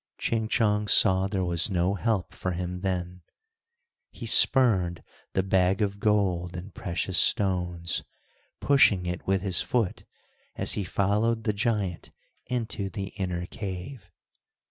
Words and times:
Ching 0.17 0.47
Chong 0.47 0.87
saw 0.87 1.27
there 1.27 1.45
was 1.45 1.69
no 1.69 1.93
help 1.93 2.33
for 2.33 2.53
him 2.53 2.79
then. 2.81 3.21
He 4.09 4.25
spurned 4.25 5.03
the 5.33 5.43
bag 5.43 5.83
of 5.83 5.99
gold 5.99 6.55
and 6.57 6.73
precious 6.73 7.19
stones, 7.19 8.03
pushing 8.59 9.05
it 9.05 9.27
with 9.27 9.43
his 9.43 9.61
foot, 9.61 10.05
as 10.55 10.71
he 10.73 10.83
followed 10.83 11.43
the 11.43 11.53
giant 11.53 12.09
into 12.47 12.89
the 12.89 13.09
inner 13.09 13.45
cave. 13.45 14.09